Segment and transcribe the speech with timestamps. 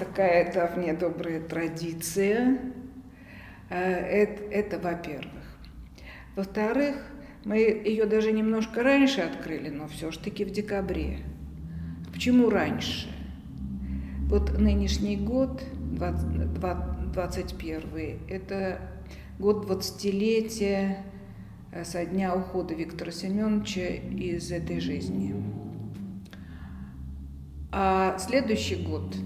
[0.00, 2.58] такая давняя добрая традиция.
[3.68, 5.58] Это, это во-первых.
[6.34, 6.96] Во-вторых,
[7.44, 11.18] мы ее даже немножко раньше открыли, но все-таки в декабре.
[12.12, 13.08] Почему раньше?
[14.28, 15.62] Вот нынешний год,
[15.92, 18.80] 2021, это
[19.38, 20.98] год 20-летия
[21.72, 25.34] э, со дня ухода Виктора Семеновича из этой жизни.
[27.72, 29.16] А следующий год–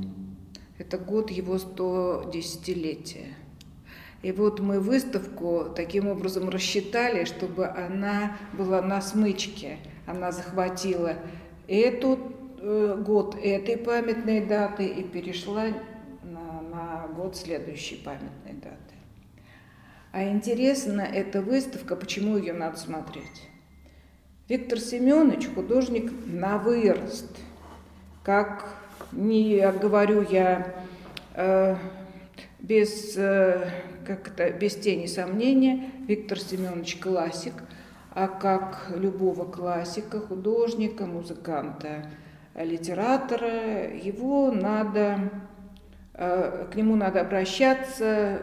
[0.95, 3.35] это год его 110-летия.
[4.23, 9.79] И вот мы выставку таким образом рассчитали, чтобы она была на смычке.
[10.07, 11.17] Она захватила
[11.69, 12.19] эту
[12.59, 15.67] э, год этой памятной даты и перешла
[16.23, 18.77] на, на год следующей памятной даты.
[20.13, 23.49] А интересна эта выставка, почему ее надо смотреть?
[24.49, 27.37] Виктор Семенович художник на вырост–
[28.25, 30.75] как не говорю я
[31.35, 31.77] э,
[32.59, 33.71] без, э,
[34.07, 37.55] как это, без тени сомнения, Виктор Семенович классик,
[38.11, 42.11] а как любого классика, художника, музыканта,
[42.55, 45.31] литератора, его надо,
[46.15, 48.41] э, к нему надо обращаться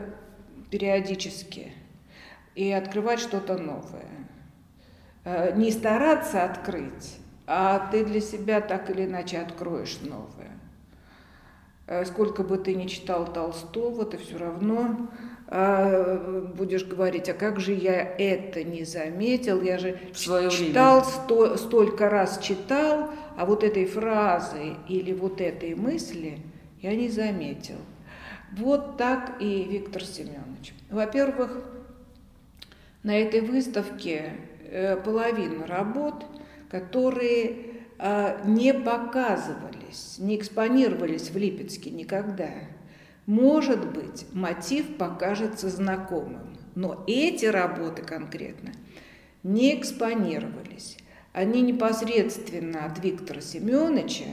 [0.70, 1.72] периодически
[2.56, 4.10] и открывать что-то новое.
[5.24, 7.18] Э, не стараться открыть,
[7.54, 10.58] а ты для себя так или иначе откроешь новое.
[11.86, 15.10] Э, сколько бы ты ни читал Толстого, ты все равно
[15.48, 21.58] э, будешь говорить, а как же я это не заметил, я же свое читал, сто,
[21.58, 26.38] столько раз читал, а вот этой фразы или вот этой мысли
[26.82, 27.80] я не заметил.
[28.54, 30.74] Вот так и Виктор Семенович.
[30.90, 31.66] Во-первых,
[33.04, 34.38] на этой выставке
[34.70, 36.26] э, половина работ–
[36.72, 37.58] которые
[38.00, 42.50] а, не показывались, не экспонировались в Липецке никогда.
[43.26, 48.72] Может быть, мотив покажется знакомым, но эти работы конкретно
[49.44, 50.98] не экспонировались.
[51.34, 54.32] Они непосредственно от Виктора Семеновича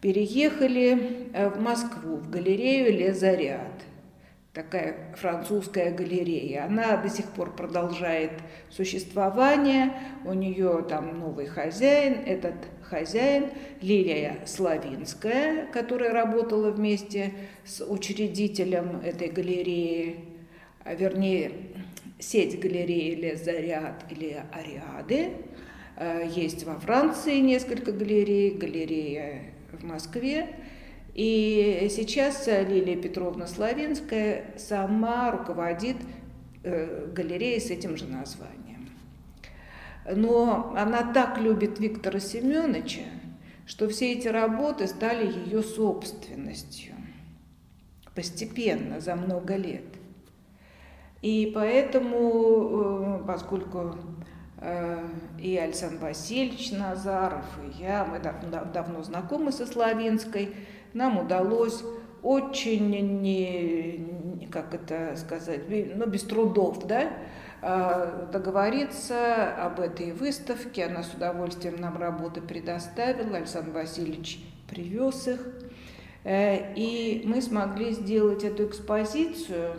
[0.00, 3.84] переехали э, в Москву, в галерею «Лезарят»
[4.52, 6.64] такая французская галерея.
[6.64, 8.32] Она до сих пор продолжает
[8.68, 9.92] существование.
[10.24, 12.14] У нее там новый хозяин.
[12.26, 13.50] Этот хозяин
[13.80, 17.32] Лилия Славинская, которая работала вместе
[17.64, 20.24] с учредителем этой галереи,
[20.84, 21.52] а вернее,
[22.18, 25.32] сеть галереи Лезарят или Ариады.
[25.96, 30.48] Э, есть во Франции несколько галерей, галерея в Москве.
[31.14, 35.96] И сейчас Лилия Петровна Славинская сама руководит
[36.62, 38.90] э, галереей с этим же названием.
[40.06, 43.02] Но она так любит Виктора Семеновича,
[43.66, 46.94] что все эти работы стали ее собственностью
[48.14, 49.84] постепенно, за много лет.
[51.22, 53.96] И поэтому, э, поскольку
[55.38, 60.54] и Александр Васильевич Назаров, и я, мы давно знакомы со Славинской,
[60.92, 61.82] нам удалось
[62.22, 62.90] очень
[63.22, 67.10] не, как это сказать, ну, без трудов, да,
[67.62, 70.84] а, договориться об этой выставке.
[70.84, 75.40] Она с удовольствием нам работы предоставила, Александр Васильевич привез их.
[76.24, 79.72] Э, и мы смогли сделать эту экспозицию,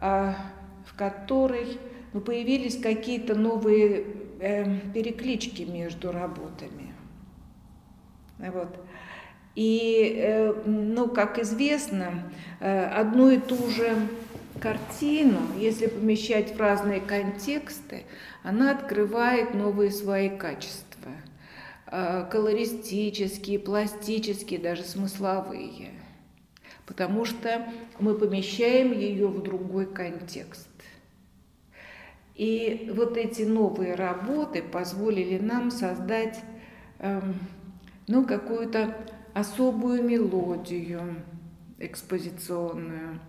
[0.00, 1.78] в которой
[2.12, 4.04] ну, появились какие-то новые
[4.40, 6.94] э, переклички между работами.
[8.38, 8.76] Вот.
[9.54, 13.94] И, э, ну, как известно, э, одну и ту же
[14.60, 18.04] картину, если помещать в разные контексты,
[18.42, 21.10] она открывает новые свои качества.
[21.86, 25.90] Э, колористические, пластические, даже смысловые.
[26.86, 27.68] Потому что
[27.98, 30.71] мы помещаем ее в другой контекст.
[32.34, 36.40] И вот эти новые работы позволили нам создать
[36.98, 37.34] эм,
[38.08, 38.96] ну, какую-то
[39.34, 41.16] особую мелодию
[41.78, 43.20] экспозиционную.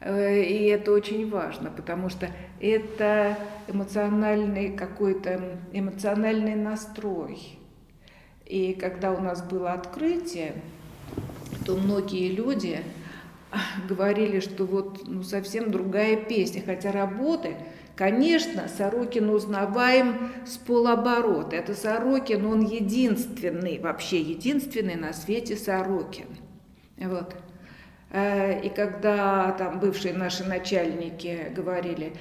[0.00, 2.30] Э, и это очень важно, потому что
[2.60, 7.58] это эмоциональный какой-то эмоциональный настрой.
[8.44, 10.54] И когда у нас было открытие,
[11.64, 12.80] то многие люди
[13.88, 17.56] говорили, что вот ну, совсем другая песня, хотя работы
[17.96, 21.56] Конечно, Сорокин узнаваем с полоборота.
[21.56, 26.26] Это Сорокин, он единственный, вообще единственный на свете Сорокин.
[26.98, 27.34] Вот.
[28.10, 32.12] Э, и когда там бывшие наши начальники говорили,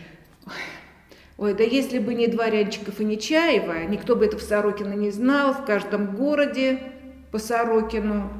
[1.37, 5.11] ой, да если бы не Дворянчиков и не Чаева, никто бы это в Сорокино не
[5.11, 6.79] знал, в каждом городе
[7.33, 8.31] по Сорокину.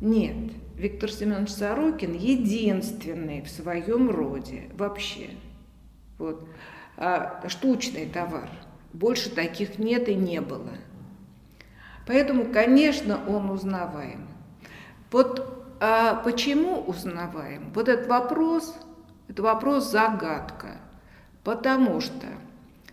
[0.00, 5.28] Нет, Виктор Семенович Сорокин единственный в своем роде вообще.
[6.18, 6.48] Вот.
[6.96, 8.48] А, штучный товар.
[8.92, 10.70] Больше таких нет и не было.
[12.06, 14.28] Поэтому, конечно, он узнаваем.
[15.10, 17.70] Вот а почему узнаваем?
[17.74, 18.74] Вот этот вопрос,
[19.28, 20.78] это вопрос загадка.
[21.42, 22.26] Потому что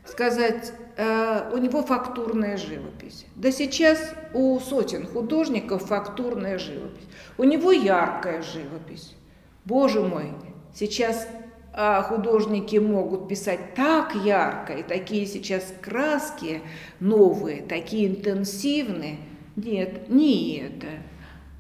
[0.04, 3.26] сказать, э, у него фактурная живопись.
[3.36, 7.08] Да сейчас у сотен художников фактурная живопись.
[7.38, 9.16] У него яркая живопись.
[9.64, 10.34] Боже мой,
[10.74, 11.28] сейчас
[11.74, 16.62] художники могут писать так ярко, и такие сейчас краски
[17.00, 19.18] новые, такие интенсивные.
[19.56, 20.88] Нет, не это.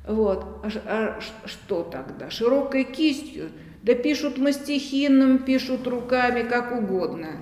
[0.08, 0.66] Вот.
[0.86, 2.30] А, а что тогда?
[2.30, 3.52] Широкой кистью?
[3.84, 7.38] Да пишут мастихином, пишут руками, как угодно.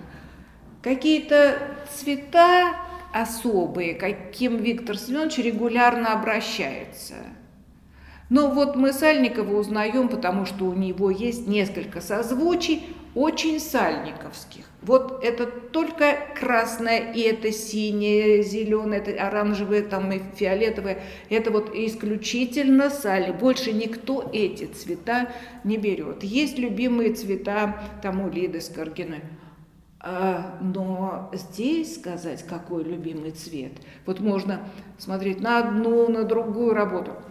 [0.82, 1.58] Какие-то
[1.92, 2.76] цвета
[3.14, 7.16] особые, каким Виктор Семенович регулярно обращается–
[8.30, 12.84] но вот мы Сальникова узнаем, потому что у него есть несколько созвучий,
[13.16, 14.66] очень сальниковских.
[14.84, 21.02] Вот это только красное, и это синее, зеленое, это оранжевое, там и фиолетовое.
[21.30, 23.32] Это вот исключительно сали.
[23.32, 25.32] Больше никто эти цвета
[25.64, 26.24] не берет.
[26.24, 29.22] Есть любимые цвета там у Лиды Скоргиной.
[30.02, 33.74] А, но здесь сказать, какой любимый цвет,
[34.06, 34.62] вот можно
[34.98, 37.14] смотреть на одну, на другую работу–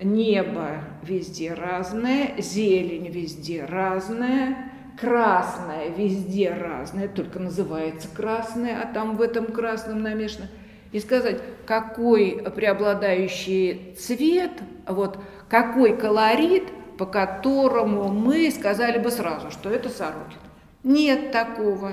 [0.00, 9.22] Небо везде разное, зелень везде разная, красное везде разное, только называется красное, а там в
[9.22, 10.48] этом красном намешано.
[10.92, 14.52] И сказать, какой преобладающий цвет,
[14.86, 15.18] вот
[15.48, 16.64] какой колорит,
[16.98, 20.38] по которому мы сказали бы сразу, что это Сорокин.
[20.84, 21.92] Нет такого.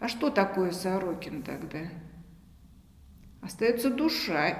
[0.00, 1.78] А что такое Сорокин тогда?
[3.40, 4.58] Остается душа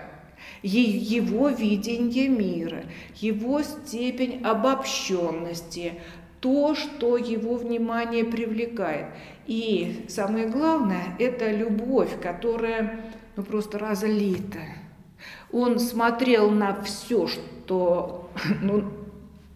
[0.62, 2.84] его видение мира,
[3.16, 5.94] его степень обобщенности,
[6.40, 9.06] то, что его внимание привлекает.
[9.46, 14.58] И самое главное, это любовь, которая ну, просто разлита.
[15.52, 18.30] Он смотрел на все, что,
[18.60, 18.84] ну,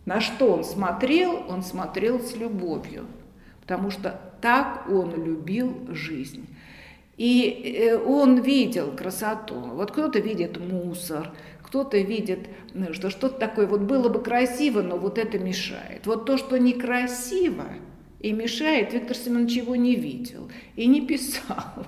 [0.04, 3.06] на что он смотрел, он смотрел с любовью,
[3.60, 6.46] потому что так он любил жизнь.
[7.16, 9.54] И э, он видел красоту.
[9.54, 11.32] Вот кто-то видит мусор,
[11.62, 16.06] кто-то видит, ну, что что-то такое вот было бы красиво, но вот это мешает.
[16.06, 17.64] Вот то, что некрасиво
[18.20, 21.86] и мешает, Виктор Семенович его не видел и не писал.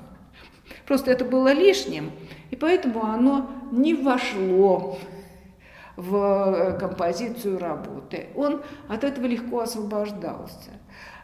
[0.87, 2.11] Просто это было лишним,
[2.51, 4.99] и поэтому оно не вошло
[5.97, 8.29] в э, композицию работы.
[8.35, 10.71] Он от этого легко освобождался.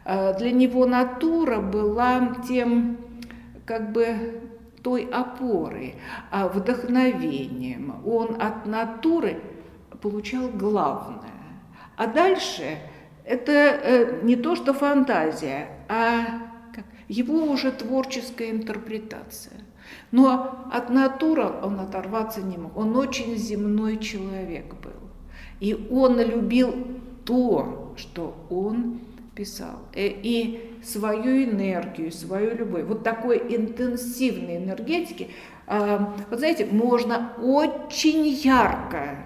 [0.05, 2.97] Э, для него натура была тем
[3.65, 4.41] как бы
[4.81, 5.95] той опорой,
[6.31, 8.01] а вдохновением.
[8.05, 9.41] Он от натуры
[10.01, 11.31] получал главное.
[11.97, 12.77] А дальше
[13.23, 16.41] это э, не то, что фантазия, а
[17.07, 19.57] его уже творческая интерпретация.
[20.11, 22.77] Но от натуры он оторваться не мог.
[22.77, 25.09] Он очень земной человек был.
[25.59, 26.75] И он любил
[27.23, 28.99] то, что он
[29.35, 29.79] писал.
[29.93, 32.85] Э, и свою энергию, свою любовь.
[32.85, 35.29] Вот такой интенсивной энергетики,
[35.67, 39.25] а, вот знаете, можно очень ярко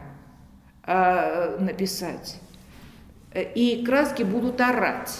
[0.83, 2.39] а, написать,
[3.36, 5.19] и краски будут орать,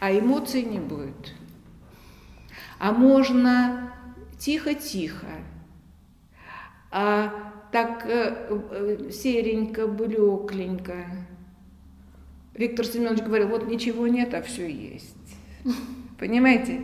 [0.00, 1.34] а эмоций не будет.
[2.78, 3.92] А можно
[4.38, 5.26] тихо-тихо,
[6.90, 7.32] а
[7.72, 10.94] так э, э, серенько, блекленько.
[12.54, 15.16] Виктор Семенович говорил, вот ничего нет, а все есть.
[16.18, 16.82] Понимаете?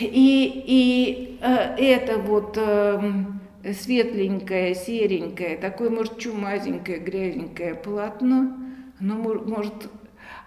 [0.00, 3.24] И, и э, это вот э,
[3.72, 8.56] светленькое, серенькое, такое, может, чумазенькое, грязненькое полотно,
[8.98, 9.90] оно может,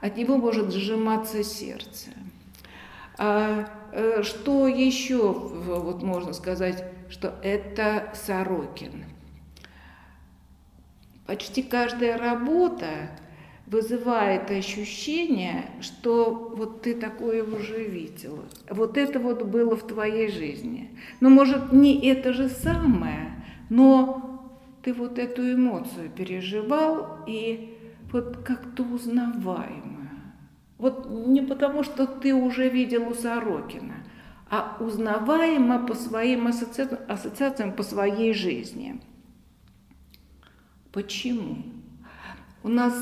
[0.01, 2.09] от него может сжиматься сердце.
[3.17, 9.05] А э, что еще вот можно сказать, что это Сорокин?
[11.27, 13.11] Почти каждая работа
[13.69, 18.39] вызывает ощущение, что вот ты такое уже видел.
[18.69, 20.89] Вот это вот было в твоей жизни.
[21.19, 27.77] Но может не это же самое, но ты вот эту эмоцию переживал и
[28.11, 30.09] вот как-то узнаваемо.
[30.79, 34.03] Вот не потому, что ты уже видел у Сорокина,
[34.49, 38.99] а узнаваемо по своим ассоциациям, ассоциациям по своей жизни.
[40.91, 41.57] Почему?
[42.63, 42.93] У нас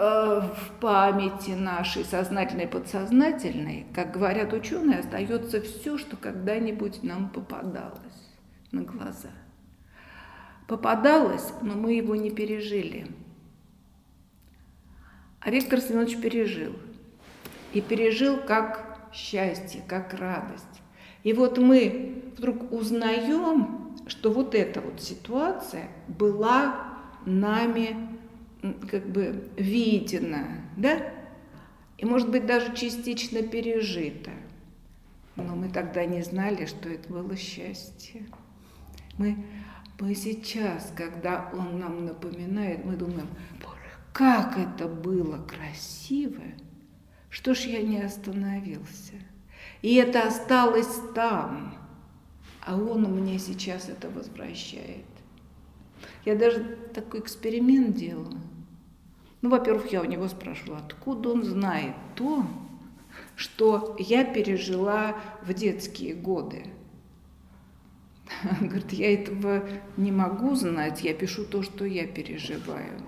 [0.00, 8.30] в памяти нашей, сознательной и подсознательной, как говорят ученые, остается все, что когда-нибудь нам попадалось
[8.72, 9.28] на глаза.
[10.66, 13.08] Попадалось, но мы его не пережили.
[15.40, 16.72] А Виктор Семенович пережил.
[17.74, 20.64] И пережил как счастье, как радость.
[21.24, 28.09] И вот мы вдруг узнаем, что вот эта вот ситуация была нами
[28.90, 31.12] как бы видена, да?
[31.98, 34.30] И, может быть, даже частично пережита.
[35.36, 38.26] Но мы тогда не знали, что это было счастье.
[39.18, 39.44] Мы,
[39.98, 43.28] мы сейчас, когда он нам напоминает, мы думаем,
[44.12, 46.42] как это было красиво,
[47.28, 49.14] что ж я не остановился.
[49.82, 51.74] И это осталось там,
[52.62, 55.04] а он мне сейчас это возвращает.
[56.24, 58.38] Я даже такой эксперимент делала.
[59.42, 62.44] Ну, во-первых, я у него спрашивала, откуда он знает то,
[63.36, 66.64] что я пережила в детские годы.
[68.60, 69.64] Он говорит, я этого
[69.96, 73.00] не могу знать, я пишу то, что я переживаю.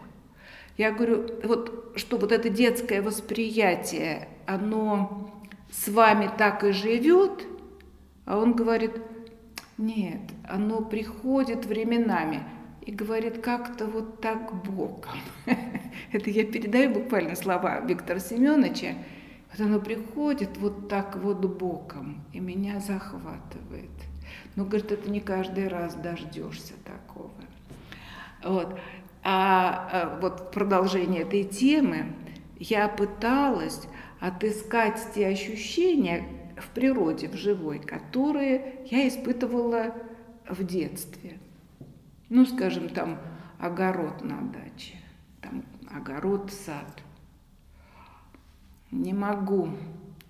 [0.79, 5.31] Я говорю, вот что вот это детское восприятие, оно
[5.71, 7.47] с вами так и живет,
[8.25, 8.93] а он говорит,
[9.77, 12.43] нет, оно приходит временами
[12.85, 15.19] и говорит как-то вот так боком.
[16.13, 18.95] Это я передаю буквально слова Виктора Семеновича.
[19.51, 23.91] Вот оно приходит вот так вот боком и меня захватывает.
[24.57, 27.31] Но, говорит, это не каждый раз дождешься такого.
[28.43, 28.79] Вот.
[29.23, 32.07] А, а вот в продолжение этой темы
[32.59, 33.83] я пыталась
[34.21, 36.25] отыскать те ощущения
[36.57, 39.95] в природе, в живой, которые я испытывала
[40.49, 41.39] в детстве.
[42.35, 43.19] Ну, скажем, там
[43.59, 44.95] огород на даче,
[45.43, 47.03] там огород, сад.
[48.91, 49.69] Не могу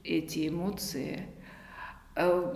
[0.03, 1.29] эти эмоции
[2.17, 2.55] э,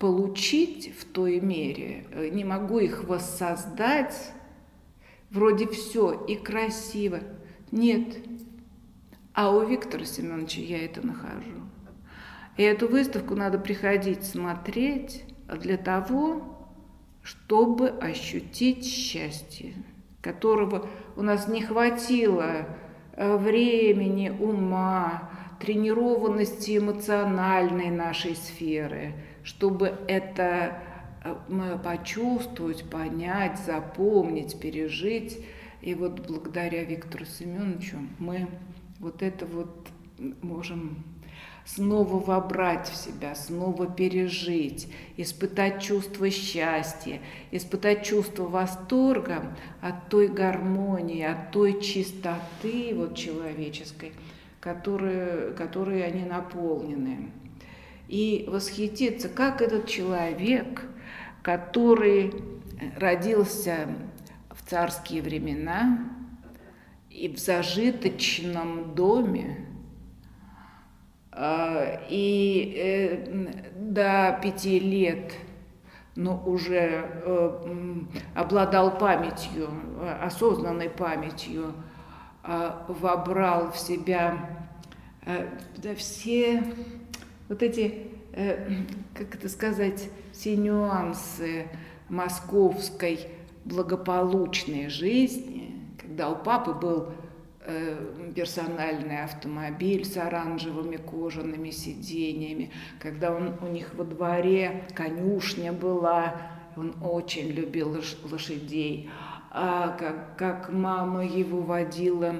[0.00, 4.32] получить в той мере, э, не могу их воссоздать,
[5.30, 7.20] вроде все и красиво.
[7.70, 8.16] Нет.
[9.32, 11.62] А у Виктора Семеновича я это нахожу.
[12.56, 16.55] И эту выставку надо приходить смотреть для того,
[17.26, 19.74] чтобы ощутить счастье,
[20.20, 22.68] которого у нас не хватило
[23.16, 25.28] э, времени, ума,
[25.58, 30.78] тренированности эмоциональной нашей сферы, чтобы это
[31.24, 35.44] э, почувствовать, понять, запомнить, пережить.
[35.82, 38.46] И вот благодаря Виктору Семеновичу мы
[39.00, 39.88] вот это вот
[40.42, 41.02] можем
[41.66, 51.24] снова вобрать в себя, снова пережить, испытать чувство счастья, испытать чувство восторга от той гармонии,
[51.24, 54.12] от той чистоты вот человеческой,
[54.60, 57.30] которой, которой они наполнены.
[58.08, 60.84] И восхититься, как этот человек,
[61.42, 62.32] который
[62.96, 63.88] родился
[64.50, 66.08] в царские времена
[67.10, 69.65] и в зажиточном доме,
[71.38, 75.34] и э, до пяти лет,
[76.14, 77.94] но уже э,
[78.34, 79.68] обладал памятью,
[80.22, 81.74] осознанной памятью,
[82.42, 84.38] а, вобрал в себя
[85.26, 85.46] э,
[85.96, 86.62] все
[87.48, 88.08] вот эти,
[89.14, 91.66] как это сказать, все нюансы
[92.08, 93.28] московской
[93.64, 97.25] благополучной жизни, когда у папы был Э,
[98.34, 102.70] персональный автомобиль с оранжевыми кожаными сиденьями,
[103.00, 106.34] когда он, у них во дворе конюшня была,
[106.76, 109.10] он очень любил лошадей,
[109.50, 112.36] а как, как мама его водила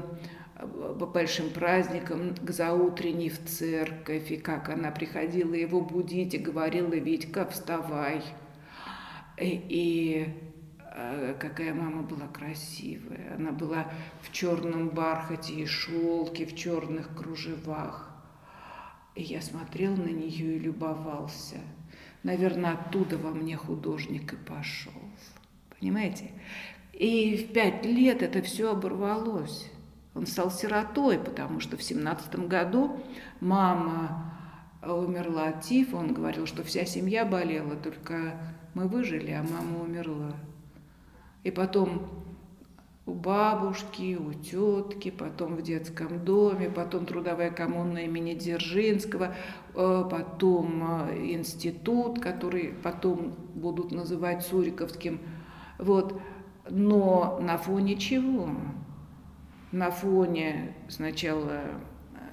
[0.56, 6.38] э, по большим праздникам к заутренней в церковь, и как она приходила его будить и
[6.38, 8.23] говорила, Витька, вставай.
[9.38, 10.45] И, и а,
[11.38, 13.34] какая мама была красивая.
[13.36, 18.10] Она была в черном бархате и шелке, в черных кружевах.
[19.14, 21.56] И я смотрел на нее и любовался.
[22.22, 24.92] Наверное, оттуда во мне художник и пошел.
[25.78, 26.30] Понимаете?
[26.92, 29.70] И в пять лет это все оборвалось.
[30.14, 33.04] Он стал сиротой, потому что в семнадцатом году
[33.40, 34.32] мама
[34.82, 35.96] умерла от тифа.
[35.96, 40.34] Он говорил, что вся семья болела, только мы выжили, а мама умерла.
[41.46, 42.08] И потом
[43.06, 49.32] у бабушки, у тетки, потом в детском доме, потом трудовая коммуна имени Дзержинского,
[49.76, 55.20] э, потом э, институт, который потом будут называть Суриковским.
[55.78, 56.20] Вот.
[56.68, 58.50] Но на фоне чего?
[59.70, 62.24] На фоне сначала э,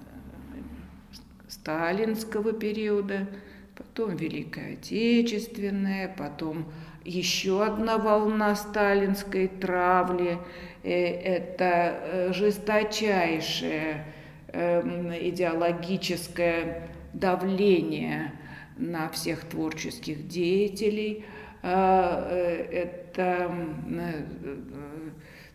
[1.48, 3.28] сталинского периода,
[3.76, 6.66] потом Великая Отечественная, потом
[7.06, 10.38] еще одна волна сталинской травли,
[10.84, 14.06] это жесточайшее
[14.48, 18.34] эм, идеологическое давление
[18.78, 21.26] на всех творческих деятелей.
[21.62, 23.50] Это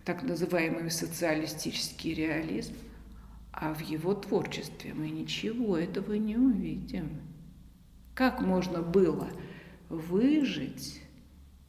[0.05, 2.75] так называемый социалистический реализм.
[3.53, 7.21] А в его творчестве мы ничего этого не увидим.
[8.15, 9.29] Как можно было
[9.89, 11.03] выжить,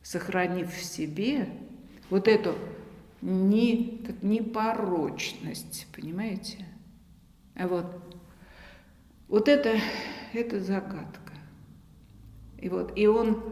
[0.03, 1.49] сохранив в себе
[2.09, 2.55] вот эту
[3.21, 6.65] не, как непорочность, понимаете?
[7.55, 7.85] А вот,
[9.27, 9.77] вот это,
[10.33, 11.33] это загадка.
[12.57, 13.43] И вот, и он,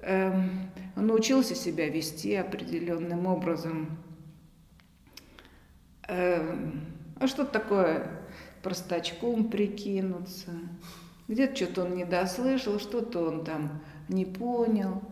[0.00, 3.98] эм, он научился себя вести определенным образом.
[6.08, 6.80] Эм,
[7.20, 8.10] а что такое
[8.62, 10.52] простачком прикинуться?
[11.26, 15.02] Где-то что-то он не дослышал, что-то он там не понял.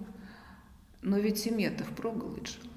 [1.07, 2.73] Но ведь семья-то впроголодь жила.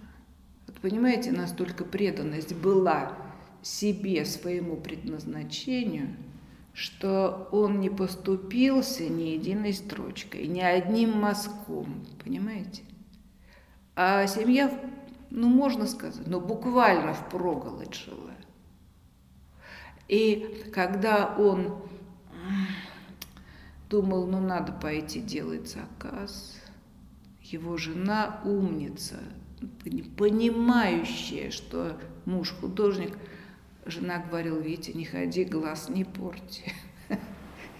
[0.67, 3.17] Вот понимаете, настолько преданность была
[3.63, 6.15] себе, своему предназначению,
[6.71, 12.83] что он не поступился ни единой строчкой, ни одним мазком, понимаете?
[13.95, 14.79] А семья,
[15.31, 18.35] ну, можно сказать, ну, буквально впроголодь жила.
[20.07, 21.81] И когда он
[23.89, 26.59] думал, ну надо пойти делать заказ,
[27.53, 29.15] его жена умница,
[30.17, 33.13] понимающая, что муж художник,
[33.85, 36.71] жена говорила, Витя, не ходи, глаз не порти.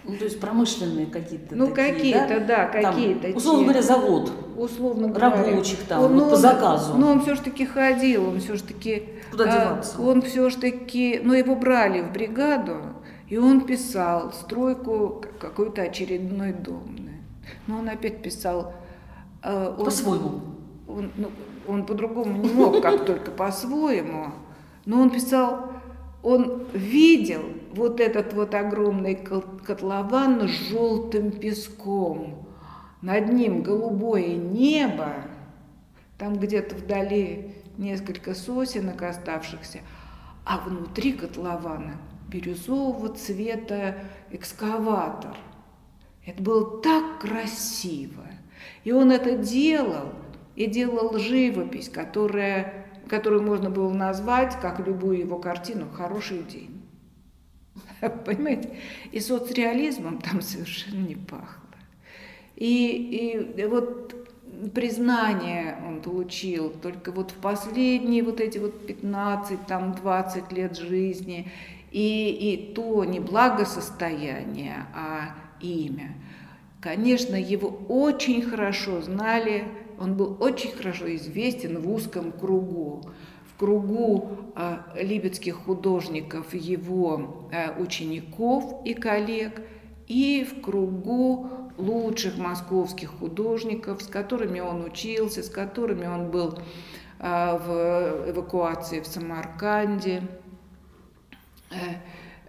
[0.02, 3.36] Ну, то есть промышленные какие-то Ну, какие-то, да, да какие-то.
[3.36, 4.32] Условно говоря, завод.
[4.56, 5.30] Условно говоря.
[5.30, 6.94] Рабочих там, он, вот, по заказу.
[6.94, 9.04] Но он все-таки ходил, он все-таки...
[9.30, 10.00] Куда а, деваться?
[10.00, 11.20] Он все-таки...
[11.22, 12.78] Ну, его брали в бригаду,
[13.28, 16.96] и он писал стройку какой-то очередной дом.
[17.66, 18.74] Но он опять писал...
[19.42, 20.40] Э, по-своему.
[20.88, 21.30] Он, ну,
[21.66, 24.32] он по-другому не мог, как только по-своему.
[24.86, 25.70] Но он писал
[26.22, 32.46] он видел вот этот вот огромный котлован с желтым песком.
[33.00, 35.14] Над ним голубое небо,
[36.18, 39.80] там где-то вдали несколько сосенок оставшихся,
[40.44, 41.96] а внутри котлована
[42.28, 43.96] бирюзового цвета
[44.30, 45.34] экскаватор.
[46.26, 48.24] Это было так красиво.
[48.84, 50.12] И он это делал,
[50.56, 56.80] и делал живопись, которая которую можно было назвать, как любую его картину, «Хороший день».
[58.24, 58.70] Понимаете?
[59.10, 61.60] И соцреализмом там совершенно не пахло.
[62.54, 64.14] И, и вот
[64.74, 71.50] признание он получил только вот в последние вот эти вот 15, там 20 лет жизни,
[71.90, 76.14] и, и то не благосостояние, а имя.
[76.80, 79.64] Конечно, его очень хорошо знали
[80.00, 83.02] он был очень хорошо известен в узком кругу,
[83.52, 89.60] в кругу э, липецких художников, его э, учеников и коллег,
[90.08, 96.58] и в кругу лучших московских художников, с которыми он учился, с которыми он был
[97.18, 100.22] э, в эвакуации в Самарканде.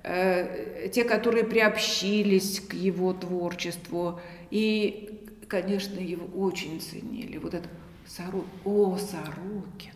[0.03, 4.19] Те, которые приобщились к его творчеству.
[4.49, 5.07] И
[5.51, 7.37] конечно, его очень ценили.
[7.37, 7.67] Вот это
[8.07, 8.45] Сорок...
[8.63, 9.93] О, Сорокин.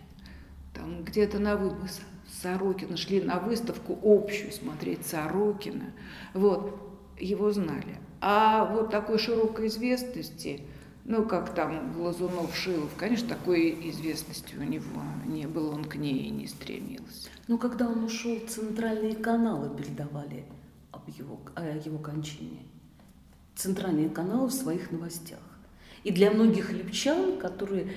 [0.74, 2.02] Там где-то на выпуск
[2.42, 5.94] Сорокина шли на выставку общую смотреть Сорокина.
[6.34, 6.78] Вот,
[7.18, 7.98] его знали.
[8.20, 10.62] А вот такой широкой известности,
[11.06, 16.30] ну, как там Глазунов, Шилов, конечно, такой известности у него не было, он к ней
[16.30, 17.30] не стремился.
[17.48, 20.46] Ну, когда он ушел, центральные каналы передавали
[20.92, 22.60] об его, о его кончине
[23.56, 25.40] центральные каналы в своих новостях.
[26.04, 27.94] И для многих липчан, которые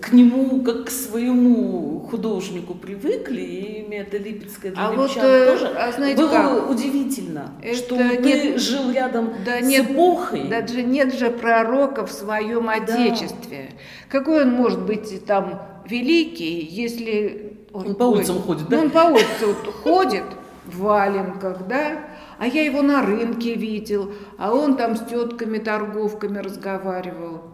[0.00, 5.46] к нему как к своему художнику привыкли, и имя это Липецкое для а вот, э,
[5.46, 6.70] тоже, а знаете было как?
[6.70, 10.48] удивительно, это что нет, ты жил рядом да с нет, эпохой.
[10.48, 13.68] Даже нет же пророка в своем отечестве.
[13.72, 14.18] Да.
[14.18, 18.76] Какой он может быть там великий, если он, он по улицам ходит, да?
[18.78, 20.24] Ну, он по улицам ходит
[20.64, 21.98] в валенках, да,
[22.38, 27.51] а я его на рынке видел, а он там с тетками, торговками разговаривал.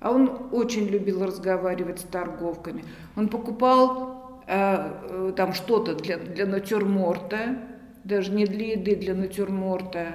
[0.00, 2.84] А он очень любил разговаривать с торговками.
[3.16, 7.58] Он покупал э, э, там что-то для, для натюрморта,
[8.04, 10.14] даже не для еды, для натюрморта.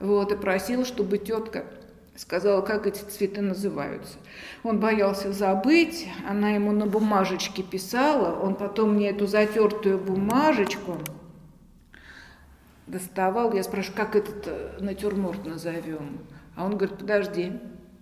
[0.00, 1.64] Вот, и просил, чтобы тетка
[2.16, 4.18] сказала, как эти цветы называются.
[4.64, 10.98] Он боялся забыть, она ему на бумажечке писала, он потом мне эту затертую бумажечку
[12.86, 16.18] доставал, я спрашиваю, как этот э, натюрморт назовем?
[16.56, 17.52] А он говорит, подожди,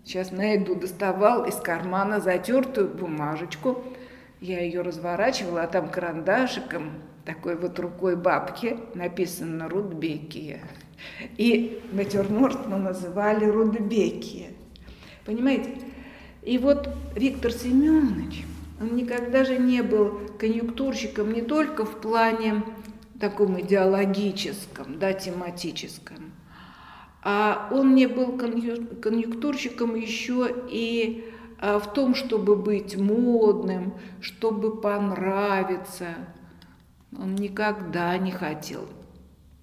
[0.05, 0.75] сейчас найду.
[0.75, 3.85] Доставал из кармана затертую бумажечку,
[4.41, 6.93] Я ее разворачивала, а там карандашиком,
[7.27, 10.61] такой вот рукой бабки, написано «Рудбекия».
[11.37, 14.49] И натюрморт мы называли «Рудбекия».
[15.27, 15.77] Понимаете?
[16.43, 18.47] И вот Виктор Семенович,
[18.81, 22.65] он никогда же не был конъюнктурщиком не только в плане
[23.21, 26.30] таком идеологическом, да, тематическом,
[27.23, 36.15] а он не был конъюнктурщиком еще и а, в том, чтобы быть модным, чтобы понравиться.
[37.19, 38.87] Он никогда не хотел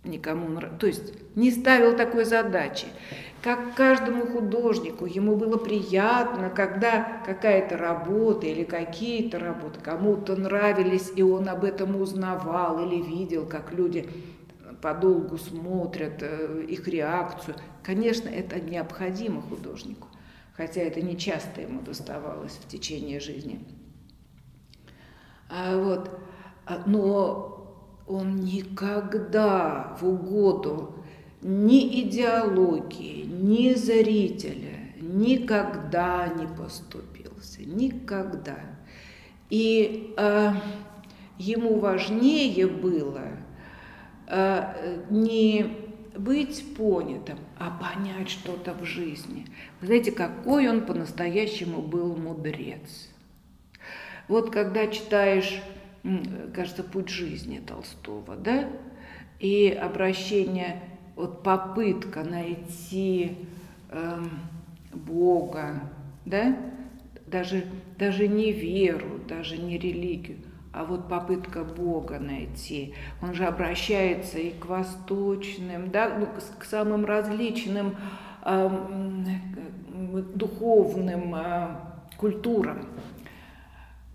[0.04, 2.88] никому нравиться, то есть не ставил такой задачи
[3.44, 11.22] как каждому художнику, ему было приятно, когда какая-то работа или какие-то работы кому-то нравились, и
[11.22, 14.10] он об этом узнавал или видел, как люди
[14.82, 17.56] подолгу смотрят э, их реакцию.
[17.84, 20.08] Конечно, это необходимо художнику,
[20.54, 23.60] хотя это не часто ему доставалось в течение жизни.
[25.50, 26.20] А вот,
[26.66, 27.58] а, но
[28.08, 30.96] он никогда в угоду
[31.42, 38.60] ни идеологии, ни зрителя никогда не поступился, никогда.
[39.50, 40.52] И э,
[41.38, 43.22] ему важнее было
[45.10, 45.78] не
[46.18, 49.46] быть понятым, а понять что-то в жизни.
[49.80, 53.10] Вы знаете, какой он по-настоящему был мудрец.
[54.28, 55.62] Вот когда читаешь,
[56.54, 58.68] кажется, «Путь жизни» Толстого, да,
[59.40, 60.82] и обращение
[61.16, 63.38] вот попытка найти
[63.90, 64.30] эм,
[64.94, 65.82] Бога,
[66.26, 66.58] да,
[67.26, 67.66] даже,
[67.98, 70.40] даже не веру, даже не религию,
[70.78, 72.94] а вот попытка Бога найти.
[73.22, 76.28] Он же обращается и к восточным, да, ну,
[76.60, 77.96] к самым различным
[78.46, 78.70] э,
[80.36, 81.76] духовным э,
[82.18, 82.86] культурам.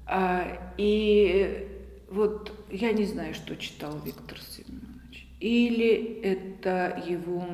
[0.06, 0.44] А,
[0.76, 1.68] и
[2.10, 7.44] вот я не знаю, что читал Виктор Семенович или это его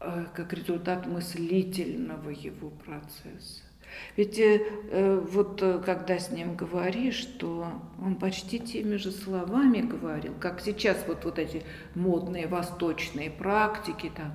[0.00, 3.69] э, как результат мыслительного его процесса.
[4.16, 7.68] Ведь э, э вот э, когда с ним говоришь, то
[8.04, 11.62] он почти теми же словами говорил, как сейчас вот, вот эти
[11.94, 14.32] модные восточные практики там,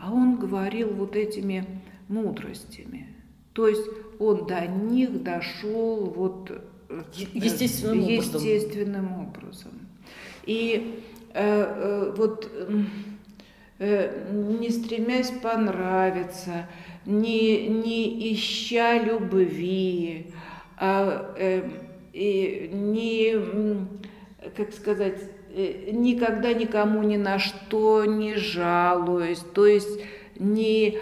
[0.00, 1.64] а он говорил вот этими
[2.08, 3.08] мудростями.
[3.52, 3.86] То есть
[4.18, 6.50] он до них дошел вот
[7.34, 9.28] естественным, естественным образом.
[9.28, 9.72] образом.
[10.46, 12.82] И Э, э, вот э,
[13.78, 16.68] не стремясь понравиться,
[17.06, 20.32] не, не ища любви,
[20.76, 21.34] а,
[22.12, 23.36] и не,
[24.56, 25.18] как сказать,
[25.92, 30.00] никогда никому ни на что не жалуюсь, то есть
[30.38, 30.98] не,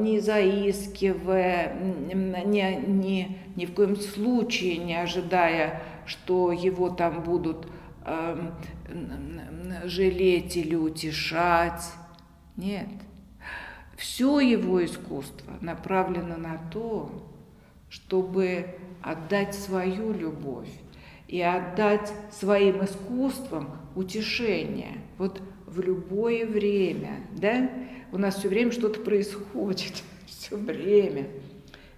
[0.00, 7.66] не заискивая, ни, ни, ни в коем случае не ожидая, что его там будут
[9.84, 11.84] жалеть или утешать.
[12.56, 12.88] Нет.
[13.96, 17.30] Все его искусство направлено на то,
[17.88, 18.66] чтобы
[19.02, 20.70] отдать свою любовь
[21.28, 24.98] и отдать своим искусствам утешение.
[25.18, 27.70] Вот в любое время, да,
[28.12, 31.28] у нас все время что-то происходит, все время.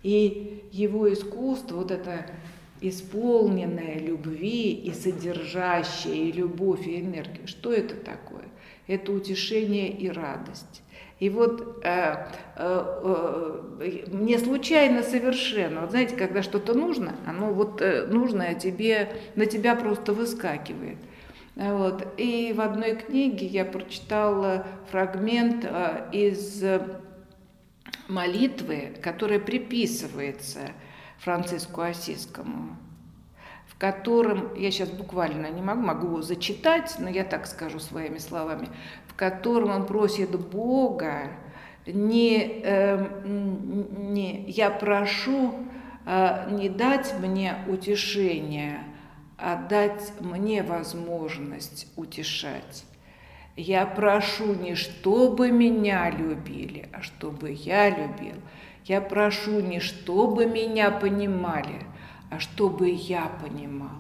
[0.03, 2.27] И его искусство, вот это
[2.83, 7.47] исполненная любви и содержащая и любовь, и энергию.
[7.47, 8.45] Что это такое?
[8.87, 10.83] Это утешение и радость.
[11.21, 17.81] И вот э, э, э, мне случайно совершенно, вот знаете, когда что-то нужно, оно вот
[17.81, 20.99] э, нужное тебе, на тебя просто выскакивает.
[21.55, 22.09] Вот.
[22.17, 26.65] И в одной книге я прочитала фрагмент э, из
[28.09, 30.73] молитвы, которая приписывается
[31.23, 32.77] Франциску Осискому,
[33.67, 38.19] в котором, я сейчас буквально не могу, могу его зачитать, но я так скажу своими
[38.19, 38.69] словами,
[39.07, 41.31] в котором он просит Бога,
[41.87, 45.55] не, э, не я прошу
[46.07, 48.85] э, не дать мне утешения,
[49.39, 52.85] а дать мне возможность утешать.
[53.57, 58.37] Я прошу не чтобы меня любили, а чтобы я любил.
[58.85, 61.87] Я прошу не чтобы меня понимали,
[62.31, 63.91] а чтобы я понимал.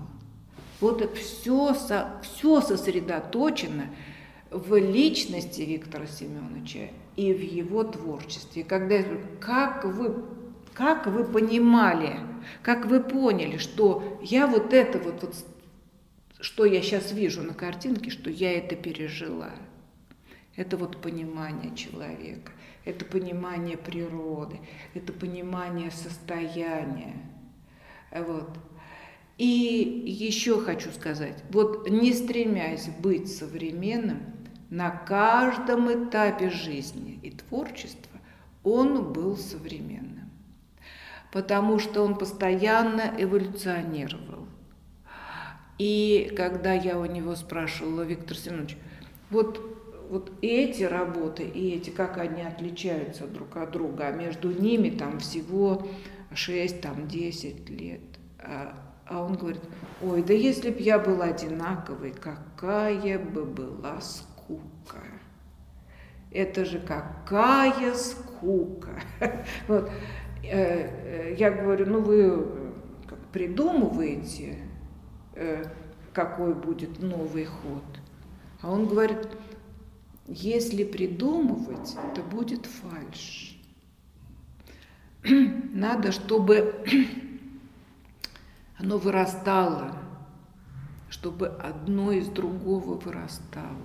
[0.80, 1.76] Вот все,
[2.22, 3.86] все сосредоточено
[4.50, 8.64] в личности Виктора Семеновича и в его творчестве.
[8.64, 8.98] Когда
[9.40, 10.24] как вы,
[10.74, 12.18] как вы понимали,
[12.62, 15.36] как вы поняли, что я вот это вот, вот,
[16.40, 19.52] что я сейчас вижу на картинке, что я это пережила.
[20.56, 22.52] Это вот понимание человека
[22.84, 24.60] это понимание природы,
[24.94, 27.16] это понимание состояния.
[28.10, 28.50] Вот.
[29.38, 34.20] И еще хочу сказать, вот не стремясь быть современным,
[34.70, 38.18] на каждом этапе жизни и творчества
[38.64, 40.30] он был современным,
[41.30, 44.46] потому что он постоянно эволюционировал.
[45.78, 48.76] И когда я у него спрашивала, Виктор Семенович,
[49.30, 49.71] вот,
[50.10, 55.18] вот эти работы и эти, как они отличаются друг от друга, а между ними там
[55.18, 55.86] всего
[56.32, 58.00] 6, там 10 лет.
[58.38, 58.74] А,
[59.06, 59.62] а он говорит,
[60.02, 65.02] ой, да если б я был одинаковый, какая бы была скука скука.
[66.30, 69.00] Это же какая скука.
[69.68, 69.90] Вот.
[70.44, 74.58] Э, э, я говорю, ну вы э, придумываете,
[76.12, 77.84] какой будет новый ход.
[78.60, 79.28] А он говорит,
[80.34, 83.58] если придумывать, то будет фальш.
[85.22, 86.84] Надо, чтобы
[88.78, 89.96] оно вырастало,
[91.10, 93.76] чтобы одно из другого вырастало.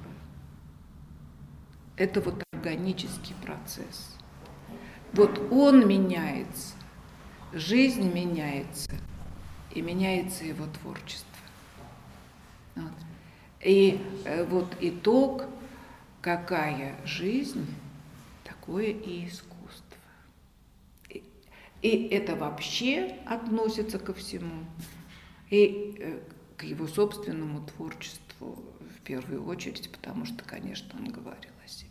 [1.98, 4.16] Это вот органический процесс.
[5.14, 6.76] Вот он меняется,
[7.52, 8.92] жизнь меняется,
[9.74, 11.28] и меняется его творчество.
[12.76, 12.92] Вот.
[13.62, 15.46] И э, вот итог,
[16.22, 17.66] какая жизнь,
[18.44, 19.84] такое и искусство.
[21.10, 21.24] И,
[21.82, 24.66] и это вообще относится ко всему,
[25.50, 26.20] и э,
[26.58, 31.87] к его собственному творчеству в первую очередь, потому что, конечно, он говорил о себе.